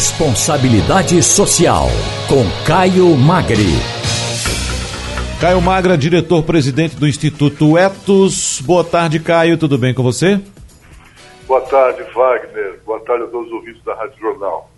[0.00, 1.84] Responsabilidade Social,
[2.26, 3.68] com Caio Magri.
[5.38, 8.62] Caio Magra, diretor-presidente do Instituto Etos.
[8.62, 10.40] Boa tarde, Caio, tudo bem com você?
[11.46, 12.80] Boa tarde, Wagner.
[12.86, 14.69] Boa tarde a todos os ouvintes da Rádio Jornal.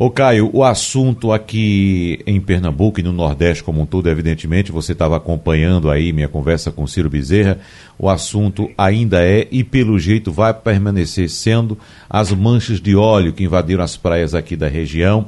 [0.00, 4.92] Ô Caio, o assunto aqui em Pernambuco e no Nordeste como um todo, evidentemente, você
[4.92, 7.58] estava acompanhando aí minha conversa com Ciro Bezerra,
[7.98, 11.76] o assunto ainda é e pelo jeito vai permanecer sendo
[12.08, 15.26] as manchas de óleo que invadiram as praias aqui da região.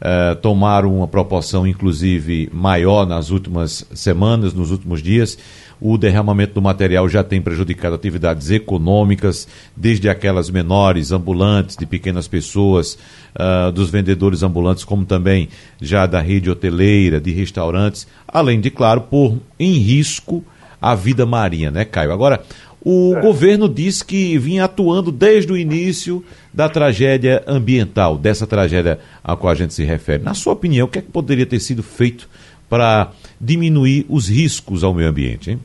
[0.00, 5.38] Uh, tomaram uma proporção, inclusive, maior nas últimas semanas, nos últimos dias.
[5.80, 12.28] O derramamento do material já tem prejudicado atividades econômicas, desde aquelas menores, ambulantes, de pequenas
[12.28, 12.98] pessoas,
[13.34, 15.48] uh, dos vendedores ambulantes, como também
[15.80, 20.44] já da rede hoteleira, de restaurantes, além de, claro, pôr em risco
[20.80, 22.12] a vida marinha, né, Caio?
[22.12, 22.42] Agora,
[22.82, 23.20] o é.
[23.20, 29.52] governo diz que vinha atuando desde o início da tragédia ambiental, dessa tragédia a qual
[29.52, 30.22] a gente se refere.
[30.22, 32.28] Na sua opinião, o que, é que poderia ter sido feito
[32.68, 35.50] para diminuir os riscos ao meio ambiente?
[35.50, 35.60] Hein?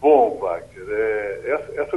[0.00, 1.96] Bom, Wagner, é, essa,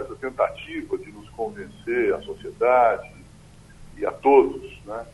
[0.00, 3.10] essa tentativa de nos convencer, a sociedade
[3.96, 5.06] e a todos, né,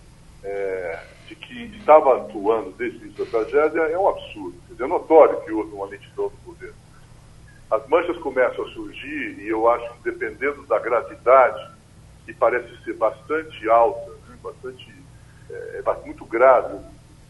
[0.44, 4.54] é, de que estava atuando desde o início da tragédia é um absurdo.
[4.68, 6.86] Dizer, é notório que houve uma lentidão do governo
[7.70, 11.74] as manchas começam a surgir e eu acho que dependendo da gravidade,
[12.24, 14.88] que parece ser bastante alta, né, bastante,
[15.50, 16.78] é, é muito grave,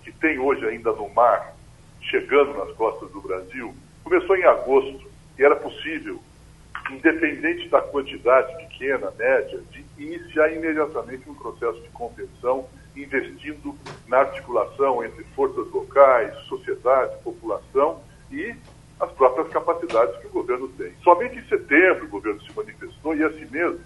[0.03, 1.55] que tem hoje ainda no mar,
[2.03, 6.21] chegando nas costas do Brasil, começou em agosto e era possível,
[6.91, 13.75] independente da quantidade pequena, média, de iniciar imediatamente um processo de contenção, investindo
[14.07, 18.55] na articulação entre forças locais, sociedade, população e
[18.99, 20.93] as próprias capacidades que o governo tem.
[21.03, 23.81] Somente em setembro o governo se manifestou e assim mesmo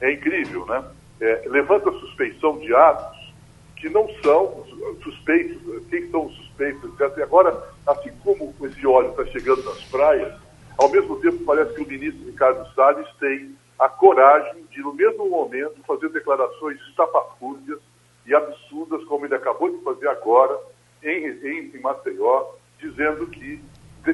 [0.00, 0.84] é incrível, né?
[1.20, 3.34] É, levanta suspeição de atos
[3.76, 4.64] que não são
[5.02, 7.18] suspeitos, quem são os suspeitos, etc.
[7.18, 10.34] E agora, assim como esse óleo está chegando nas praias,
[10.76, 15.28] ao mesmo tempo parece que o ministro Ricardo Salles tem a coragem de, no mesmo
[15.28, 17.78] momento, fazer declarações estapafúrdias
[18.26, 20.58] e absurdas, como ele acabou de fazer agora
[21.02, 23.60] em, em, em Maceió, dizendo que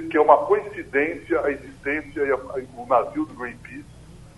[0.09, 3.84] que é uma coincidência a existência e o navio do Greenpeace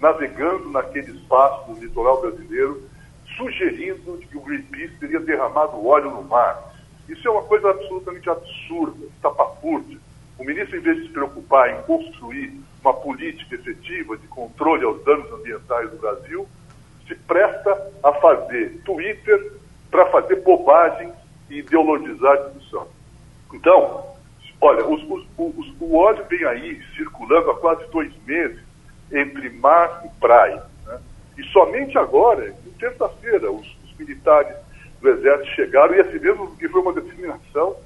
[0.00, 2.82] navegando naquele espaço do litoral brasileiro,
[3.36, 6.74] sugerindo que o Greenpeace teria derramado óleo no mar.
[7.08, 9.98] Isso é uma coisa absolutamente absurda, tapafúrdia.
[10.38, 12.52] O ministro, em vez de se preocupar em construir
[12.82, 16.48] uma política efetiva de controle aos danos ambientais do Brasil,
[17.06, 19.52] se presta a fazer Twitter
[19.90, 21.12] para fazer bobagem
[21.50, 22.88] e ideologizar a discussão.
[23.52, 24.14] Então,
[24.64, 28.62] Olha, os, os, os, o óleo vem aí circulando há quase dois meses
[29.12, 30.62] entre mar e praia.
[30.86, 30.98] Né?
[31.36, 34.56] E somente agora, em terça-feira, os, militares
[35.02, 37.76] do Exército chegaram, e assim mesmo que foi uma determinação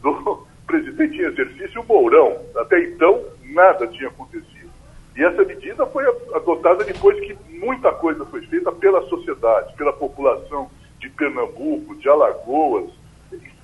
[0.00, 2.38] do presidente em exercício Mourão.
[2.54, 4.70] Até então, nada tinha acontecido.
[5.16, 10.70] E essa medida foi adotada depois que muita coisa foi feita pela sociedade, pela população
[11.00, 12.90] de Pernambuco, de Alagoas,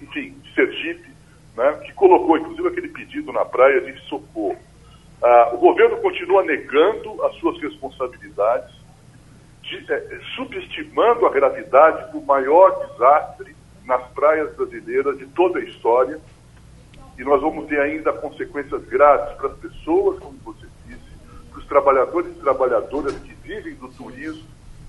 [0.01, 1.09] enfim, de Sergipe,
[1.57, 4.59] né, que colocou inclusive aquele pedido na praia de socorro.
[5.23, 8.75] Ah, o governo continua negando as suas responsabilidades,
[9.63, 13.55] de, é, subestimando a gravidade do maior desastre
[13.85, 16.19] nas praias brasileiras de toda a história.
[17.19, 21.01] E nós vamos ter ainda consequências graves para as pessoas, como você disse,
[21.51, 24.45] para os trabalhadores e trabalhadoras que vivem do turismo,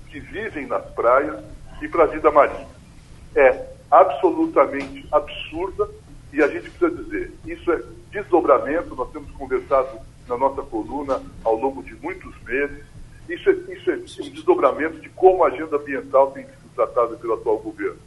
[0.08, 1.42] que vivem nas praias
[1.80, 2.66] e para a vida marinha.
[3.34, 5.88] É absolutamente absurda
[6.32, 9.98] e a gente precisa dizer, isso é desdobramento, nós temos conversado
[10.28, 12.84] na nossa coluna ao longo de muitos meses,
[13.28, 17.34] isso é, isso é um desdobramento de como a agenda ambiental tem sido tratada pelo
[17.34, 17.98] atual governo.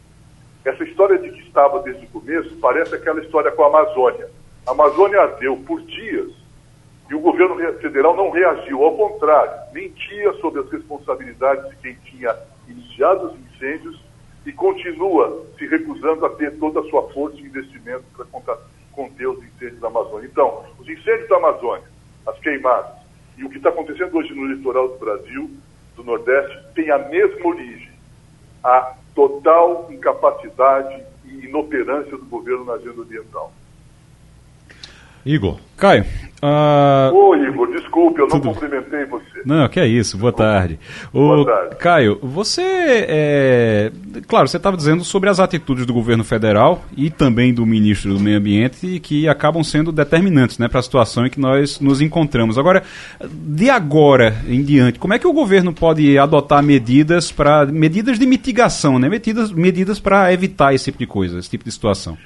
[0.66, 4.30] Essa história de que estava desde o começo parece aquela história com a Amazônia.
[4.68, 6.32] A Amazônia ardeu por dias
[7.10, 12.36] e o governo federal não reagiu, ao contrário, mentia sobre as responsabilidades de quem tinha
[12.68, 14.00] iniciado os incêndios
[14.46, 18.58] e continua se recusando a ter toda a sua força e investimento para
[18.92, 20.30] conter os incêndios da Amazônia.
[20.32, 21.88] Então, os incêndios da Amazônia,
[22.28, 23.00] as queimadas
[23.38, 25.50] e o que está acontecendo hoje no litoral do Brasil,
[25.96, 27.90] do Nordeste, tem a mesma origem.
[28.64, 33.52] A total incapacidade e inoperância do governo na agenda ambiental.
[35.30, 35.58] Igor.
[35.78, 36.06] Caio.
[36.42, 37.14] Uh...
[37.14, 38.46] Ô, Igor, desculpe, eu Tudo...
[38.46, 39.44] não cumprimentei você.
[39.46, 40.80] Não, que é isso, boa tarde.
[41.14, 41.76] Boa tarde.
[41.76, 43.92] Caio, você é...
[44.28, 48.20] claro, você estava dizendo sobre as atitudes do governo federal e também do ministro do
[48.20, 52.58] Meio Ambiente que acabam sendo determinantes né, para a situação em que nós nos encontramos.
[52.58, 52.82] Agora,
[53.24, 58.26] de agora em diante, como é que o governo pode adotar medidas para medidas de
[58.26, 62.18] mitigação, né, medidas, medidas para evitar esse tipo de coisa, esse tipo de situação?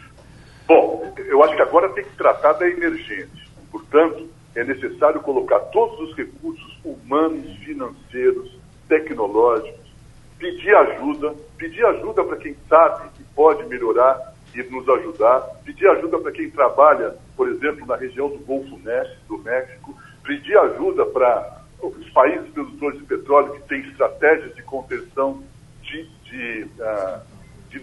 [1.34, 3.44] Eu acho que agora tem que tratar da emergência.
[3.72, 8.56] Portanto, é necessário colocar todos os recursos humanos, financeiros,
[8.88, 9.82] tecnológicos,
[10.38, 16.20] pedir ajuda, pedir ajuda para quem sabe que pode melhorar e nos ajudar, pedir ajuda
[16.20, 18.78] para quem trabalha, por exemplo, na região do Golfo
[19.28, 25.44] do México, pedir ajuda para os países produtores de petróleo que têm estratégias de contenção
[25.82, 26.68] de, de,
[27.72, 27.80] de,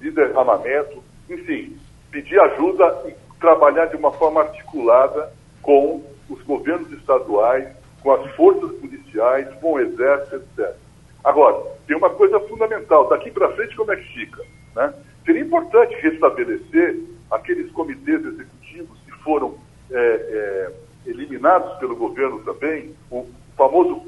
[0.00, 1.76] de derramamento, enfim,
[2.12, 5.32] pedir ajuda e trabalhar de uma forma articulada
[5.62, 7.68] com os governos estaduais,
[8.02, 10.76] com as forças policiais, com o exército, etc.
[11.24, 11.56] Agora,
[11.86, 14.42] tem uma coisa fundamental, daqui para frente como é que fica?
[14.76, 14.92] Né?
[15.24, 17.00] Seria importante restabelecer
[17.30, 19.54] aqueles comitês executivos que foram
[19.90, 20.72] é, é,
[21.06, 23.26] eliminados pelo governo também, o
[23.56, 24.02] famoso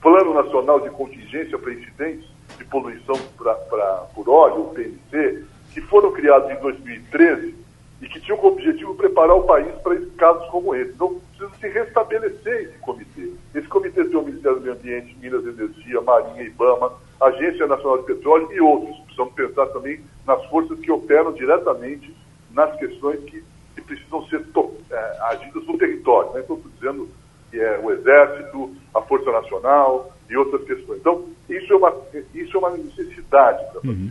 [0.00, 5.44] Plano Nacional de Contingência para Incidentes de Poluição pra, pra, por Óleo, o PNC,
[5.76, 7.54] que foram criados em 2013
[8.00, 10.90] e que tinham como objetivo preparar o país para casos como esse.
[10.92, 13.30] Então, precisa se restabelecer esse comitê.
[13.54, 17.98] Esse comitê tem o Ministério do Meio Ambiente, Minas e Energia, Marinha, IBAMA, Agência Nacional
[17.98, 18.98] de Petróleo e outros.
[19.00, 22.16] Precisamos pensar também nas forças que operam diretamente
[22.52, 23.44] nas questões que,
[23.74, 24.46] que precisam ser
[24.90, 26.32] é, agidas no território.
[26.32, 26.40] Né?
[26.42, 27.08] Então, estou dizendo
[27.50, 31.00] que é o Exército, a Força Nacional e outras questões.
[31.00, 31.94] Então, isso é uma,
[32.34, 34.10] isso é uma necessidade para uhum.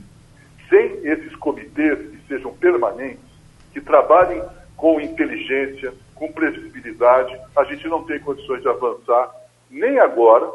[0.70, 3.24] Sem esses comitês que sejam permanentes,
[3.72, 4.42] que trabalhem
[4.76, 9.34] com inteligência, com previsibilidade, a gente não tem condições de avançar
[9.70, 10.52] nem agora,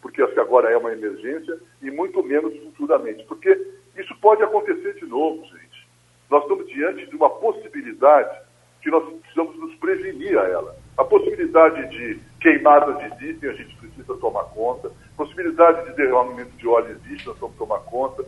[0.00, 3.50] porque acho que agora é uma emergência, e muito menos futuramente, porque
[3.96, 5.86] isso pode acontecer de novo, gente.
[6.30, 8.40] Nós estamos diante de uma possibilidade
[8.80, 10.74] que nós precisamos nos prevenir a ela.
[10.98, 14.90] A possibilidade de queimadas existem, a gente precisa tomar conta.
[15.16, 18.24] Possibilidade de derramamento de óleo existe, nós vamos tomar conta.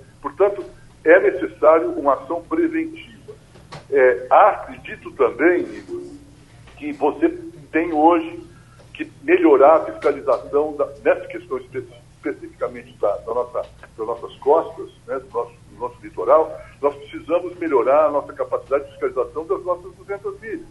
[1.05, 3.35] É necessário uma ação preventiva.
[3.91, 6.03] É, acredito também, Igor,
[6.77, 7.29] que você
[7.71, 8.43] tem hoje
[8.95, 13.63] que melhorar a fiscalização da, nessa questão especificamente da, da nossa,
[13.99, 18.85] das nossas costas, né, do, nosso, do nosso litoral, nós precisamos melhorar a nossa capacidade
[18.85, 20.67] de fiscalização das nossas 200 milhas.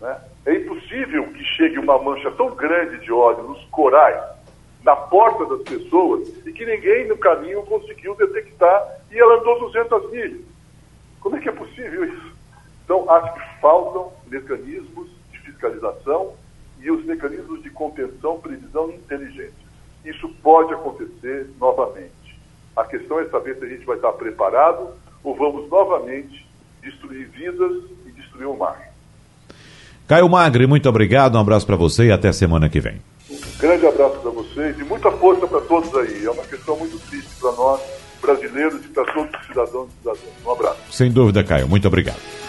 [0.00, 0.20] Né?
[0.46, 4.22] É impossível que chegue uma mancha tão grande de óleo nos corais,
[4.84, 10.10] na porta das pessoas, e que ninguém no caminho conseguiu detectar e ela andou 200
[10.10, 10.40] milhas.
[11.20, 12.32] Como é que é possível isso?
[12.84, 16.34] Então, acho que faltam mecanismos de fiscalização
[16.80, 19.70] e os mecanismos de contenção, previsão e inteligência.
[20.04, 22.38] Isso pode acontecer novamente.
[22.76, 24.88] A questão é saber se a gente vai estar preparado
[25.22, 26.48] ou vamos novamente
[26.82, 28.90] destruir vidas e destruir o mar.
[30.08, 33.00] Caio Magre, muito obrigado, um abraço para você e até semana que vem.
[33.30, 36.24] Um grande abraço para vocês e muita força para todos aí.
[36.24, 37.80] É uma questão muito triste para nós,
[38.30, 40.46] brasileiros e para todos os cidadãos e cidadãs.
[40.46, 40.78] Um abraço.
[40.90, 41.68] Sem dúvida, Caio.
[41.68, 42.39] Muito obrigado.